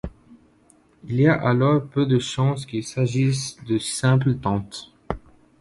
[1.03, 4.91] Il y a alors peu de chance qu'il s'agisse de simples tentes.